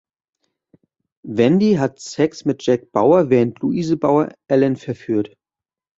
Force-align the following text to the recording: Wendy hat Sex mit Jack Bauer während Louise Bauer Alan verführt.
Wendy 1.27 1.75
hat 1.75 1.99
Sex 1.99 2.43
mit 2.43 2.63
Jack 2.65 2.91
Bauer 2.91 3.29
während 3.29 3.59
Louise 3.59 3.97
Bauer 3.97 4.33
Alan 4.49 4.75
verführt. 4.75 5.35